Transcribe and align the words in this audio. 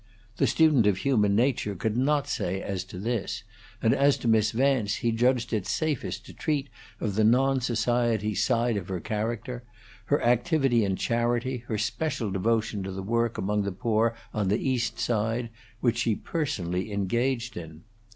The 0.37 0.47
student 0.47 0.87
of 0.87 0.97
human 0.97 1.35
nature 1.35 1.75
could 1.75 1.95
not 1.95 2.27
say 2.27 2.59
as 2.59 2.83
to 2.85 2.97
this, 2.97 3.43
and 3.83 3.93
as 3.93 4.17
to 4.17 4.27
Miss 4.27 4.49
Vance 4.51 4.95
he 4.95 5.11
judged 5.11 5.53
it 5.53 5.67
safest 5.67 6.25
to 6.25 6.33
treat 6.33 6.69
of 6.99 7.13
the 7.13 7.23
non 7.23 7.61
society 7.61 8.33
side 8.33 8.77
of 8.77 8.87
her 8.87 8.99
character, 8.99 9.61
her 10.05 10.19
activity 10.23 10.83
in 10.83 10.95
charity, 10.95 11.57
her 11.67 11.77
special 11.77 12.31
devotion 12.31 12.81
to 12.81 12.91
the 12.91 13.03
work 13.03 13.37
among 13.37 13.61
the 13.61 13.71
poor 13.71 14.15
on 14.33 14.47
the 14.47 14.57
East 14.67 14.97
Side, 14.97 15.51
which 15.81 15.99
she 15.99 16.15
personally 16.15 16.91
engaged 16.91 17.55
in. 17.55 17.83